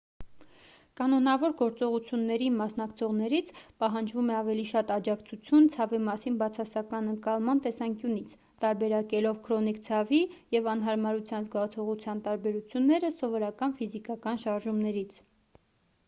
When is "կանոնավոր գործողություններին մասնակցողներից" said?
0.99-3.51